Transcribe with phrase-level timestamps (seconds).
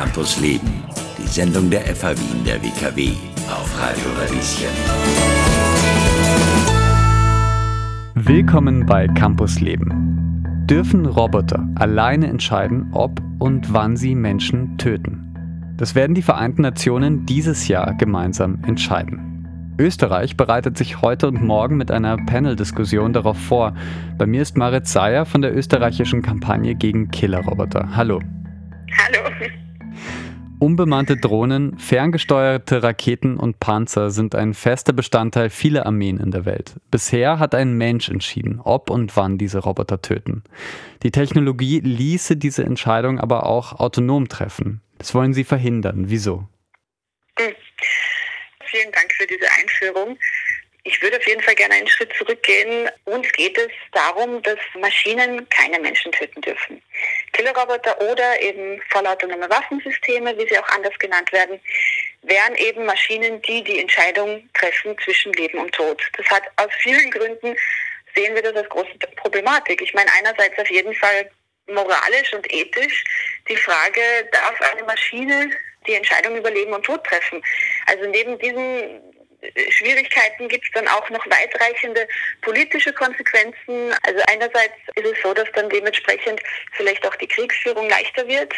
[0.00, 0.82] Campus Leben,
[1.18, 3.10] die Sendung der FH Wien der WKW
[3.50, 4.70] auf Radio Radieschen.
[8.14, 10.64] Willkommen bei Campus Leben.
[10.64, 15.34] Dürfen Roboter alleine entscheiden, ob und wann sie Menschen töten?
[15.76, 19.74] Das werden die Vereinten Nationen dieses Jahr gemeinsam entscheiden.
[19.78, 23.74] Österreich bereitet sich heute und morgen mit einer Panel-Diskussion darauf vor.
[24.16, 27.94] Bei mir ist Marit Seyer von der österreichischen Kampagne gegen Killerroboter.
[27.94, 28.22] Hallo.
[28.96, 29.58] Hallo.
[30.60, 36.74] Unbemannte Drohnen, ferngesteuerte Raketen und Panzer sind ein fester Bestandteil vieler Armeen in der Welt.
[36.90, 40.44] Bisher hat ein Mensch entschieden, ob und wann diese Roboter töten.
[41.02, 44.82] Die Technologie ließe diese Entscheidung aber auch autonom treffen.
[44.98, 46.10] Das wollen Sie verhindern.
[46.10, 46.46] Wieso?
[47.38, 47.54] Hm.
[48.66, 50.18] Vielen Dank für diese Einführung.
[50.84, 52.90] Ich würde auf jeden Fall gerne einen Schritt zurückgehen.
[53.04, 56.82] Uns geht es darum, dass Maschinen keine Menschen töten dürfen.
[57.40, 61.58] Killerroboter oder eben vollautonome Waffensysteme, wie sie auch anders genannt werden,
[62.22, 66.02] wären eben Maschinen, die die Entscheidung treffen zwischen Leben und Tod.
[66.18, 67.56] Das hat aus vielen Gründen
[68.14, 69.80] sehen wir das als große Problematik.
[69.80, 71.30] Ich meine einerseits auf jeden Fall
[71.66, 73.04] moralisch und ethisch
[73.48, 74.00] die Frage,
[74.32, 75.50] darf eine Maschine
[75.86, 77.42] die Entscheidung über Leben und Tod treffen?
[77.86, 79.00] Also neben diesen
[79.70, 82.06] Schwierigkeiten gibt es dann auch noch weitreichende
[82.42, 83.94] politische Konsequenzen.
[84.02, 86.40] Also einerseits ist es so, dass dann dementsprechend
[86.72, 88.52] vielleicht auch die Kriegsführung leichter wird,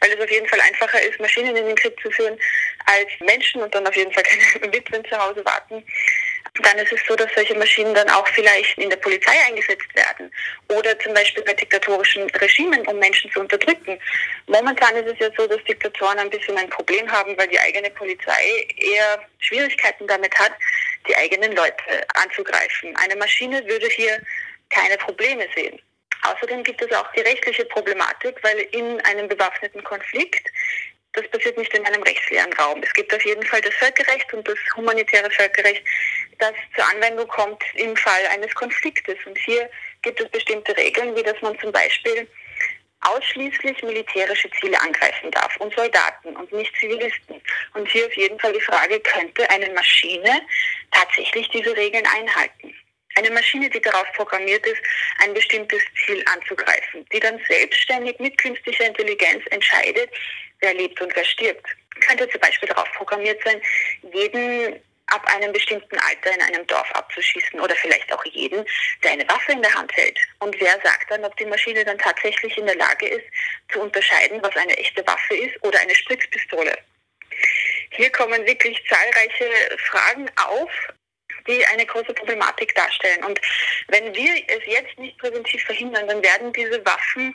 [0.00, 2.38] weil es auf jeden Fall einfacher ist, Maschinen in den Krieg zu führen
[2.86, 5.84] als Menschen und dann auf jeden Fall keine Witwen zu Hause warten
[6.62, 10.30] dann ist es so, dass solche Maschinen dann auch vielleicht in der Polizei eingesetzt werden
[10.68, 13.98] oder zum Beispiel bei diktatorischen Regimen, um Menschen zu unterdrücken.
[14.46, 17.90] Momentan ist es ja so, dass Diktatoren ein bisschen ein Problem haben, weil die eigene
[17.90, 20.52] Polizei eher Schwierigkeiten damit hat,
[21.08, 22.94] die eigenen Leute anzugreifen.
[22.96, 24.22] Eine Maschine würde hier
[24.70, 25.80] keine Probleme sehen.
[26.22, 30.48] Außerdem gibt es auch die rechtliche Problematik, weil in einem bewaffneten Konflikt
[31.14, 32.82] das passiert nicht in einem rechtsleeren Raum.
[32.82, 35.82] Es gibt auf jeden Fall das Völkerrecht und das humanitäre Völkerrecht,
[36.38, 39.16] das zur Anwendung kommt im Fall eines Konfliktes.
[39.26, 39.68] Und hier
[40.02, 42.28] gibt es bestimmte Regeln, wie dass man zum Beispiel
[43.04, 47.40] ausschließlich militärische Ziele angreifen darf und Soldaten und nicht Zivilisten.
[47.74, 50.40] Und hier auf jeden Fall die Frage, könnte eine Maschine
[50.90, 52.74] tatsächlich diese Regeln einhalten?
[53.16, 54.82] Eine Maschine, die darauf programmiert ist,
[55.22, 60.10] ein bestimmtes Ziel anzugreifen, die dann selbstständig mit künstlicher Intelligenz entscheidet,
[60.60, 61.66] wer lebt und wer stirbt.
[62.00, 63.62] Könnte zum Beispiel darauf programmiert sein,
[64.12, 64.82] jeden
[65.14, 68.64] ab einem bestimmten Alter in einem Dorf abzuschießen oder vielleicht auch jeden,
[69.02, 70.18] der eine Waffe in der Hand hält.
[70.40, 73.24] Und wer sagt dann, ob die Maschine dann tatsächlich in der Lage ist,
[73.72, 76.76] zu unterscheiden, was eine echte Waffe ist oder eine Spritzpistole.
[77.90, 80.70] Hier kommen wirklich zahlreiche Fragen auf,
[81.46, 83.22] die eine große Problematik darstellen.
[83.24, 83.40] Und
[83.88, 87.34] wenn wir es jetzt nicht präventiv verhindern, dann werden diese Waffen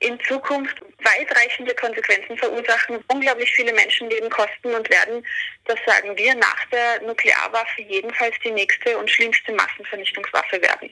[0.00, 5.24] in Zukunft weitreichende Konsequenzen verursachen, unglaublich viele Menschenleben kosten und werden,
[5.64, 10.90] das sagen wir, nach der Nuklearwaffe jedenfalls die nächste und schlimmste Massenvernichtungswaffe werden.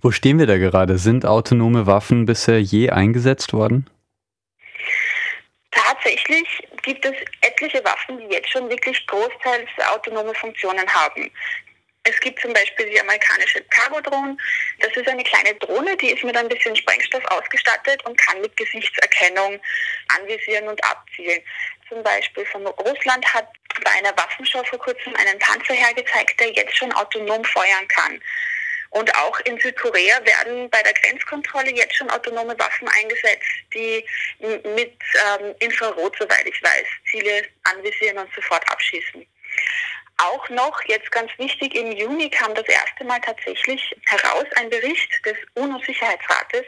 [0.00, 0.98] Wo stehen wir da gerade?
[0.98, 3.88] Sind autonome Waffen bisher je eingesetzt worden?
[5.70, 11.30] Tatsächlich gibt es etliche Waffen, die jetzt schon wirklich großteils autonome Funktionen haben.
[12.04, 14.36] Es gibt zum Beispiel die amerikanische Cargo-Drohne.
[14.80, 18.56] Das ist eine kleine Drohne, die ist mit ein bisschen Sprengstoff ausgestattet und kann mit
[18.56, 19.60] Gesichtserkennung
[20.18, 21.40] anvisieren und abzielen.
[21.88, 23.46] Zum Beispiel von Russland hat
[23.84, 28.20] bei einer Waffenshow vor kurzem einen Panzer hergezeigt, der jetzt schon autonom feuern kann.
[28.90, 34.04] Und auch in Südkorea werden bei der Grenzkontrolle jetzt schon autonome Waffen eingesetzt, die
[34.74, 34.98] mit
[35.38, 39.26] ähm, Infrarot, soweit ich weiß, Ziele anvisieren und sofort abschießen
[40.24, 45.10] auch noch, jetzt ganz wichtig, im Juni kam das erste Mal tatsächlich heraus ein Bericht
[45.24, 46.64] des UNO-Sicherheitsrates,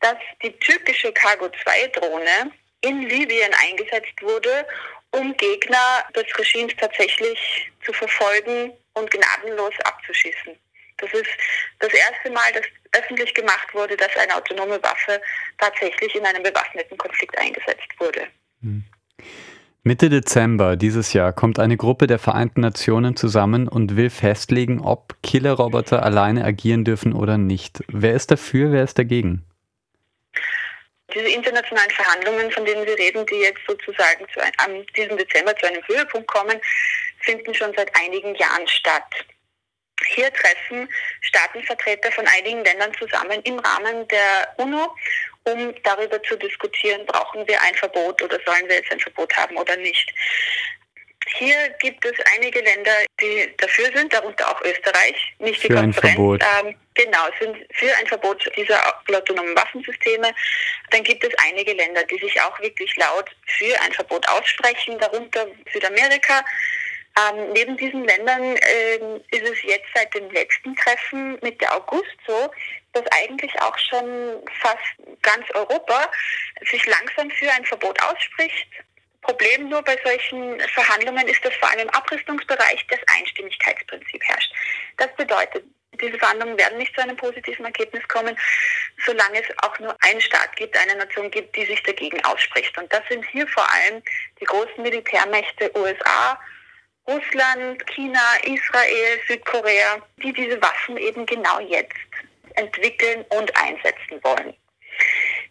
[0.00, 4.66] dass die türkische Cargo-2-Drohne in Libyen eingesetzt wurde,
[5.10, 10.58] um Gegner des Regimes tatsächlich zu verfolgen und gnadenlos abzuschießen.
[10.98, 11.30] Das ist
[11.78, 15.20] das erste Mal, dass öffentlich gemacht wurde, dass eine autonome Waffe
[15.58, 18.26] tatsächlich in einem bewaffneten Konflikt eingesetzt wurde.
[18.62, 18.84] Hm.
[19.88, 25.16] Mitte Dezember dieses Jahr kommt eine Gruppe der Vereinten Nationen zusammen und will festlegen, ob
[25.22, 27.82] Killerroboter alleine agieren dürfen oder nicht.
[27.88, 29.46] Wer ist dafür, wer ist dagegen?
[31.14, 35.56] Diese internationalen Verhandlungen, von denen wir reden, die jetzt sozusagen zu ein, am diesem Dezember
[35.56, 36.60] zu einem Höhepunkt kommen,
[37.20, 39.24] finden schon seit einigen Jahren statt.
[40.08, 40.86] Hier treffen
[41.22, 44.94] Staatenvertreter von einigen Ländern zusammen im Rahmen der UNO
[45.52, 49.56] um darüber zu diskutieren, brauchen wir ein Verbot oder sollen wir jetzt ein Verbot haben
[49.56, 50.12] oder nicht.
[51.36, 55.98] Hier gibt es einige Länder, die dafür sind, darunter auch Österreich, nicht die für Konferenz.
[55.98, 56.44] Ein Verbot.
[56.64, 58.80] Ähm, genau, sind für ein Verbot dieser
[59.12, 60.32] autonomen Waffensysteme.
[60.90, 65.46] Dann gibt es einige Länder, die sich auch wirklich laut für ein Verbot aussprechen, darunter
[65.72, 66.44] Südamerika.
[67.18, 68.96] Ähm, neben diesen Ländern äh,
[69.30, 72.50] ist es jetzt seit dem letzten Treffen Mitte August so,
[73.00, 76.10] dass eigentlich auch schon fast ganz Europa
[76.70, 78.68] sich langsam für ein Verbot ausspricht.
[79.22, 84.52] Problem nur bei solchen Verhandlungen ist, dass vor allem im Abrüstungsbereich das Einstimmigkeitsprinzip herrscht.
[84.96, 85.64] Das bedeutet,
[86.00, 88.38] diese Verhandlungen werden nicht zu einem positiven Ergebnis kommen,
[89.04, 92.76] solange es auch nur einen Staat gibt, eine Nation gibt, die sich dagegen ausspricht.
[92.78, 94.02] Und das sind hier vor allem
[94.40, 96.40] die großen Militärmächte USA,
[97.08, 101.96] Russland, China, Israel, Südkorea, die diese Waffen eben genau jetzt
[102.58, 104.54] entwickeln und einsetzen wollen.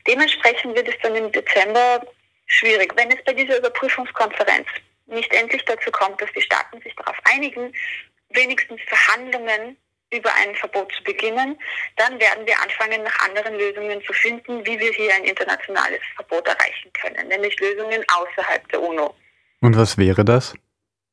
[0.08, 2.02] Dementsprechend wird es dann im Dezember
[2.46, 2.94] schwierig.
[2.96, 4.68] Wenn es bei dieser Überprüfungskonferenz
[5.06, 7.74] nicht endlich dazu kommt, dass die Staaten sich darauf einigen,
[8.30, 9.78] wenigstens Verhandlungen
[10.14, 11.60] über ein Verbot zu beginnen,
[11.98, 16.48] dann werden wir anfangen, nach anderen Lösungen zu finden, wie wir hier ein internationales Verbot
[16.48, 19.14] erreichen können, nämlich Lösungen außerhalb der UNO.
[19.60, 20.54] Und was wäre das?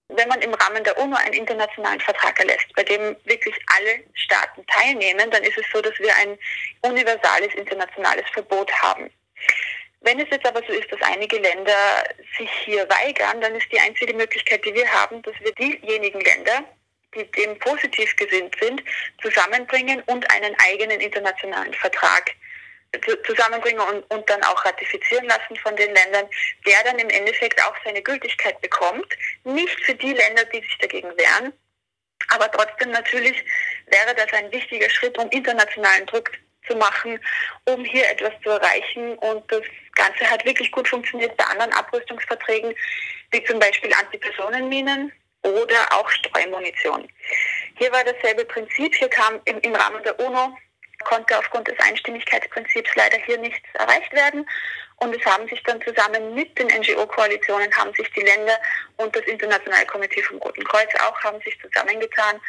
[0.08, 4.64] Wenn man im Rahmen der UNO einen internationalen Vertrag erlässt, bei dem wirklich alle Staaten
[4.66, 6.38] teilnehmen, dann ist es so, dass wir ein
[6.82, 9.10] universales internationales Verbot haben.
[10.00, 12.04] Wenn es jetzt aber so ist, dass einige Länder
[12.36, 16.62] sich hier weigern, dann ist die einzige Möglichkeit, die wir haben, dass wir diejenigen Länder,
[17.14, 18.82] die dem positiv gesinnt sind,
[19.22, 22.32] zusammenbringen und einen eigenen internationalen Vertrag
[23.26, 26.28] zusammenbringen und, und dann auch ratifizieren lassen von den Ländern,
[26.66, 29.06] der dann im Endeffekt auch seine Gültigkeit bekommt.
[29.44, 31.52] Nicht für die Länder, die sich dagegen wehren,
[32.28, 33.44] aber trotzdem natürlich
[33.86, 36.30] wäre das ein wichtiger Schritt, um internationalen Druck
[36.66, 37.20] zu machen,
[37.66, 39.18] um hier etwas zu erreichen.
[39.18, 39.62] Und das
[39.94, 42.74] Ganze hat wirklich gut funktioniert bei anderen Abrüstungsverträgen,
[43.30, 45.12] wie zum Beispiel Antipersonenminen
[45.42, 47.06] oder auch Streumunition.
[47.76, 48.94] Hier war dasselbe Prinzip.
[48.94, 50.56] Hier kam im, im Rahmen der UNO
[51.04, 54.48] konnte aufgrund des Einstimmigkeitsprinzips leider hier nichts erreicht werden.
[54.96, 58.58] Und es haben sich dann zusammen mit den NGO-Koalitionen, haben sich die Länder
[58.96, 62.40] und das Internationale Komitee vom Roten Kreuz auch, haben sich zusammengetan,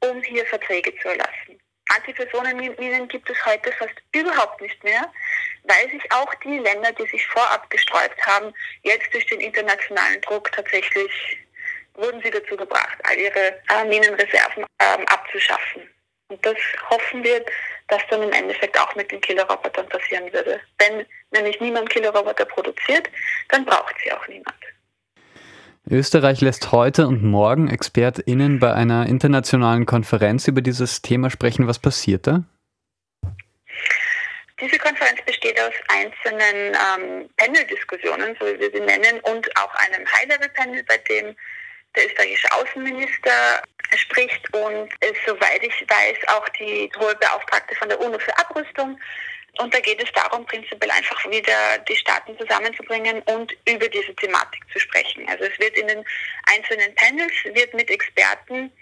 [0.00, 1.60] um hier Verträge zu erlassen.
[1.96, 5.10] Antipersonenminen gibt es heute fast überhaupt nicht mehr,
[5.64, 10.50] weil sich auch die Länder, die sich vorab gesträubt haben, jetzt durch den internationalen Druck
[10.52, 11.38] tatsächlich
[11.94, 15.88] wurden sie dazu gebracht, all ihre äh, Minenreserven ähm, abzuschaffen.
[16.28, 16.56] Und das
[16.88, 17.44] hoffen wir,
[17.88, 20.60] dass dann im Endeffekt auch mit den Killerrobotern passieren würde.
[20.78, 23.08] Wenn nämlich niemand Killerroboter produziert,
[23.48, 24.56] dann braucht sie auch niemand.
[25.90, 31.66] Österreich lässt heute und morgen ExpertInnen bei einer internationalen Konferenz über dieses Thema sprechen.
[31.66, 32.44] Was passiert da?
[34.60, 40.06] Diese Konferenz besteht aus einzelnen ähm, Panel-Diskussionen, so wie wir sie nennen, und auch einem
[40.06, 41.34] High-Level-Panel, bei dem
[41.96, 43.62] der österreichische Außenminister
[43.96, 48.98] spricht und ist, soweit ich weiß, auch die hohe Beauftragte von der UNO für Abrüstung.
[49.58, 54.62] Und da geht es darum, prinzipiell einfach wieder die Staaten zusammenzubringen und über diese Thematik
[54.72, 55.28] zu sprechen.
[55.28, 56.04] Also es wird in den
[56.46, 58.72] einzelnen Panels, wird mit Experten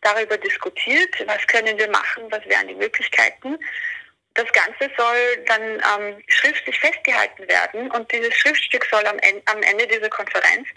[0.00, 3.56] darüber diskutiert, was können wir machen, was wären die Möglichkeiten.
[4.36, 9.16] Das Ganze soll dann ähm, schriftlich festgehalten werden und dieses Schriftstück soll am,
[9.46, 10.68] am Ende dieser Konferenz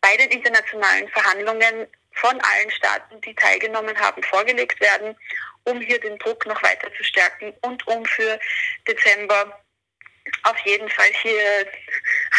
[0.00, 5.16] bei den internationalen Verhandlungen von allen Staaten, die teilgenommen haben, vorgelegt werden,
[5.64, 8.38] um hier den Druck noch weiter zu stärken und um für
[8.86, 9.60] Dezember
[10.42, 11.66] auf jeden Fall hier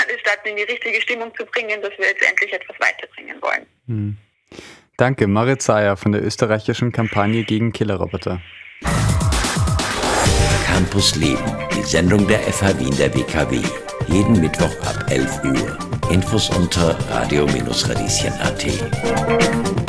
[0.02, 3.66] alle Staaten in die richtige Stimmung zu bringen, dass wir jetzt endlich etwas weiterbringen wollen.
[3.88, 4.18] Hm.
[4.98, 8.42] Danke, Marit Sayer von der österreichischen Kampagne gegen Killerroboter.
[10.66, 13.62] Campus Leben, die Sendung der FH Wien der WKW.
[14.08, 15.78] Jeden Mittwoch ab 11 Uhr.
[16.10, 19.85] Infos unter radio-radieschen.at.